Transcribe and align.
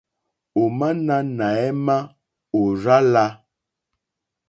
Ò 0.61 0.63
má 0.77 0.87
náɛ̌má 1.37 1.97
ò 2.59 2.61
rzá 2.75 2.97
lā. 3.13 3.25